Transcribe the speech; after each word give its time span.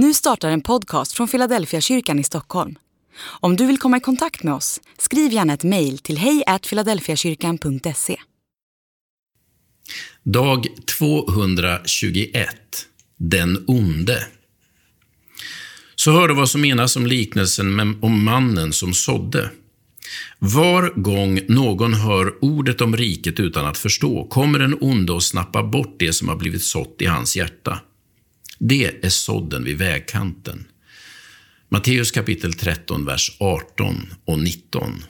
Nu 0.00 0.14
startar 0.14 0.50
en 0.50 0.60
podcast 0.60 1.12
från 1.12 1.28
Philadelphia 1.28 1.80
kyrkan 1.80 2.18
i 2.18 2.24
Stockholm. 2.24 2.78
Om 3.20 3.56
du 3.56 3.66
vill 3.66 3.78
komma 3.78 3.96
i 3.96 4.00
kontakt 4.00 4.42
med 4.42 4.54
oss, 4.54 4.80
skriv 4.98 5.32
gärna 5.32 5.54
ett 5.54 5.64
mejl 5.64 5.98
till 5.98 6.18
hejfiladelfiakyrkan.se. 6.18 8.16
Dag 10.22 10.66
221. 10.98 12.48
Den 13.16 13.64
onde. 13.66 14.26
Så 15.94 16.12
hör 16.12 16.28
du 16.28 16.34
vad 16.34 16.50
som 16.50 16.60
menas 16.60 16.96
om 16.96 17.06
liknelsen 17.06 17.98
om 18.02 18.24
mannen 18.24 18.72
som 18.72 18.94
sådde. 18.94 19.50
Var 20.38 20.92
gång 21.00 21.40
någon 21.48 21.94
hör 21.94 22.44
ordet 22.44 22.80
om 22.80 22.96
riket 22.96 23.40
utan 23.40 23.66
att 23.66 23.78
förstå 23.78 24.28
kommer 24.28 24.58
den 24.58 24.78
onde 24.80 25.16
att 25.16 25.22
snappa 25.22 25.62
bort 25.62 25.96
det 25.98 26.12
som 26.12 26.28
har 26.28 26.36
blivit 26.36 26.62
sått 26.62 26.96
i 26.98 27.06
hans 27.06 27.36
hjärta. 27.36 27.80
Det 28.58 29.04
är 29.04 29.08
sådden 29.08 29.64
vid 29.64 29.78
vägkanten. 29.78 30.64
Matteus 31.68 32.10
kapitel 32.10 32.52
13, 32.52 33.04
vers 33.04 33.36
18 33.40 34.12
och 34.24 34.38
19. 34.38 35.04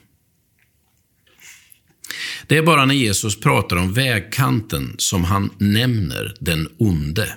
Det 2.47 2.57
är 2.57 2.63
bara 2.63 2.85
när 2.85 2.95
Jesus 2.95 3.41
pratar 3.41 3.77
om 3.77 3.93
vägkanten 3.93 4.95
som 4.99 5.25
han 5.25 5.51
nämner 5.59 6.35
den 6.41 6.69
onde. 6.79 7.35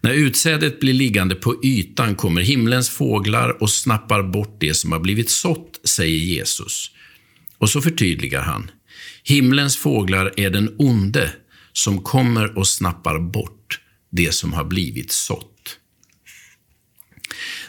När 0.00 0.12
utsädet 0.12 0.80
blir 0.80 0.92
liggande 0.92 1.34
på 1.34 1.64
ytan 1.64 2.14
kommer 2.14 2.40
himlens 2.40 2.90
fåglar 2.90 3.62
och 3.62 3.70
snappar 3.70 4.22
bort 4.22 4.56
det 4.60 4.74
som 4.74 4.92
har 4.92 5.00
blivit 5.00 5.30
sått, 5.30 5.80
säger 5.84 6.18
Jesus. 6.18 6.90
Och 7.58 7.70
så 7.70 7.82
förtydligar 7.82 8.42
han. 8.42 8.70
Himlens 9.24 9.76
fåglar 9.76 10.32
är 10.36 10.50
den 10.50 10.74
onde 10.78 11.32
som 11.72 12.02
kommer 12.02 12.58
och 12.58 12.68
snappar 12.68 13.18
bort 13.18 13.59
det 14.10 14.34
som 14.34 14.52
har 14.52 14.64
blivit 14.64 15.12
sått. 15.12 15.78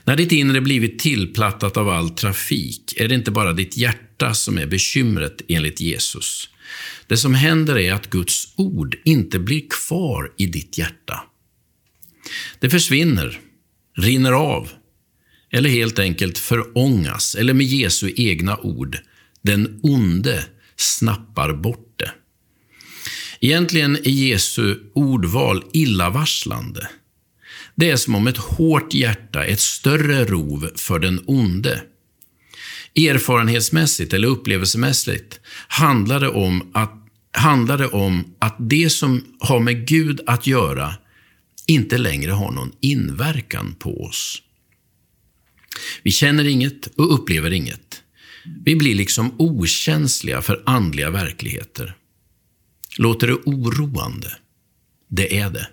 När 0.03 0.15
ditt 0.15 0.31
inre 0.31 0.61
blivit 0.61 0.99
tillplattat 0.99 1.77
av 1.77 1.89
all 1.89 2.09
trafik 2.09 2.93
är 2.97 3.07
det 3.07 3.15
inte 3.15 3.31
bara 3.31 3.53
ditt 3.53 3.77
hjärta 3.77 4.33
som 4.33 4.57
är 4.57 4.65
bekymret 4.65 5.41
enligt 5.47 5.81
Jesus. 5.81 6.49
Det 7.07 7.17
som 7.17 7.33
händer 7.33 7.77
är 7.77 7.93
att 7.93 8.09
Guds 8.09 8.53
ord 8.55 8.97
inte 9.05 9.39
blir 9.39 9.63
kvar 9.69 10.33
i 10.37 10.45
ditt 10.45 10.77
hjärta. 10.77 11.23
Det 12.59 12.69
försvinner, 12.69 13.39
rinner 13.97 14.31
av 14.31 14.69
eller 15.51 15.69
helt 15.69 15.99
enkelt 15.99 16.37
förångas, 16.37 17.35
eller 17.35 17.53
med 17.53 17.65
Jesu 17.65 18.13
egna 18.15 18.57
ord, 18.57 18.97
den 19.41 19.79
onde 19.83 20.45
snappar 20.75 21.53
bort 21.53 21.93
det. 21.95 22.11
Egentligen 23.43 23.95
är 23.95 24.09
Jesu 24.09 24.79
ordval 24.93 25.63
illavarslande. 25.73 26.89
Det 27.75 27.89
är 27.89 27.95
som 27.95 28.15
om 28.15 28.27
ett 28.27 28.37
hårt 28.37 28.93
hjärta, 28.93 29.45
ett 29.45 29.59
större 29.59 30.25
rov 30.25 30.71
för 30.75 30.99
den 30.99 31.23
onde. 31.25 31.83
Erfarenhetsmässigt 32.95 34.13
eller 34.13 34.27
upplevelsemässigt 34.27 35.39
handlar 35.67 36.19
det 36.19 36.29
om 36.29 36.71
att, 36.73 37.07
handlar 37.33 37.77
det 37.77 37.87
om 37.87 38.33
att 38.39 38.55
det 38.59 38.89
som 38.89 39.25
har 39.39 39.59
med 39.59 39.87
Gud 39.87 40.21
att 40.25 40.47
göra 40.47 40.93
inte 41.67 41.97
längre 41.97 42.31
har 42.31 42.51
någon 42.51 42.71
inverkan 42.79 43.75
på 43.79 44.03
oss. 44.03 44.41
Vi 46.03 46.11
känner 46.11 46.47
inget 46.47 46.87
och 46.87 47.13
upplever 47.13 47.53
inget. 47.53 48.03
Vi 48.65 48.75
blir 48.75 48.95
liksom 48.95 49.35
okänsliga 49.37 50.41
för 50.41 50.63
andliga 50.65 51.09
verkligheter. 51.09 51.95
Låter 52.97 53.27
det 53.27 53.33
oroande? 53.33 54.37
Det 55.09 55.37
är 55.37 55.49
det. 55.49 55.67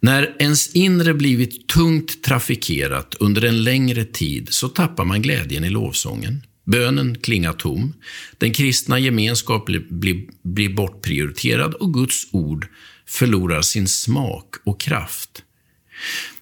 När 0.00 0.36
ens 0.38 0.68
inre 0.68 1.14
blivit 1.14 1.68
tungt 1.68 2.22
trafikerat 2.22 3.14
under 3.14 3.44
en 3.44 3.64
längre 3.64 4.04
tid 4.04 4.48
så 4.50 4.68
tappar 4.68 5.04
man 5.04 5.22
glädjen 5.22 5.64
i 5.64 5.70
lovsången. 5.70 6.42
Bönen 6.64 7.18
klingar 7.18 7.52
tom, 7.52 7.94
den 8.38 8.52
kristna 8.52 8.98
gemenskapen 8.98 9.86
blir, 9.90 10.26
blir 10.42 10.68
bortprioriterad 10.68 11.74
och 11.74 11.94
Guds 11.94 12.26
ord 12.32 12.66
förlorar 13.06 13.62
sin 13.62 13.88
smak 13.88 14.54
och 14.64 14.80
kraft. 14.80 15.42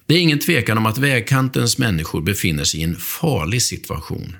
Det 0.05 0.15
är 0.15 0.19
ingen 0.19 0.39
tvekan 0.39 0.77
om 0.77 0.85
att 0.85 0.97
vägkantens 0.97 1.77
människor 1.77 2.21
befinner 2.21 2.63
sig 2.63 2.79
i 2.79 2.83
en 2.83 2.95
farlig 2.95 3.61
situation. 3.61 4.35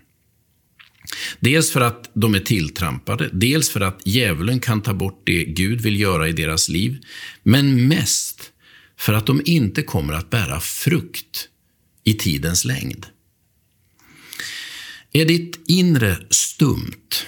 Dels 1.39 1.71
för 1.71 1.81
att 1.81 2.11
de 2.13 2.35
är 2.35 2.39
tilltrampade, 2.39 3.29
dels 3.33 3.69
för 3.69 3.81
att 3.81 4.01
djävulen 4.05 4.59
kan 4.59 4.81
ta 4.81 4.93
bort 4.93 5.21
det 5.25 5.45
Gud 5.45 5.81
vill 5.81 5.99
göra 5.99 6.29
i 6.29 6.31
deras 6.31 6.69
liv, 6.69 6.97
men 7.43 7.87
mest 7.87 8.51
för 8.97 9.13
att 9.13 9.25
de 9.25 9.41
inte 9.45 9.81
kommer 9.81 10.13
att 10.13 10.29
bära 10.29 10.59
frukt 10.59 11.49
i 12.03 12.13
tidens 12.13 12.65
längd. 12.65 13.05
Är 15.11 15.25
ditt 15.25 15.59
inre 15.67 16.17
stumt? 16.29 17.25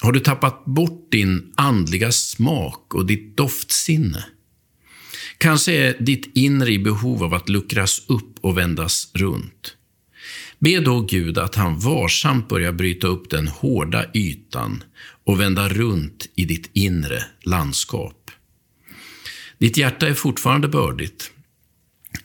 Har 0.00 0.12
du 0.12 0.20
tappat 0.20 0.64
bort 0.64 1.12
din 1.12 1.52
andliga 1.56 2.12
smak 2.12 2.94
och 2.94 3.06
ditt 3.06 3.36
doftsinne? 3.36 4.24
Kanske 5.38 5.72
är 5.72 5.96
ditt 6.00 6.36
inre 6.36 6.72
i 6.72 6.78
behov 6.78 7.24
av 7.24 7.34
att 7.34 7.48
luckras 7.48 8.02
upp 8.08 8.38
och 8.40 8.58
vändas 8.58 9.10
runt. 9.14 9.76
Be 10.60 10.80
då 10.80 11.00
Gud 11.00 11.38
att 11.38 11.54
han 11.54 11.78
varsamt 11.78 12.48
börjar 12.48 12.72
bryta 12.72 13.06
upp 13.06 13.30
den 13.30 13.48
hårda 13.48 14.04
ytan 14.14 14.82
och 15.24 15.40
vända 15.40 15.68
runt 15.68 16.26
i 16.34 16.44
ditt 16.44 16.70
inre 16.72 17.24
landskap. 17.42 18.30
Ditt 19.58 19.76
hjärta 19.76 20.08
är 20.08 20.14
fortfarande 20.14 20.68
bördigt, 20.68 21.30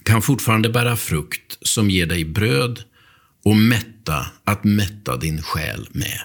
kan 0.03 0.22
fortfarande 0.22 0.69
bära 0.69 0.96
frukt 0.96 1.57
som 1.62 1.90
ger 1.90 2.06
dig 2.06 2.25
bröd 2.25 2.84
och 3.44 3.56
mätta 3.56 4.25
att 4.44 4.63
mätta 4.63 5.17
din 5.17 5.41
själ 5.41 5.88
med. 5.91 6.22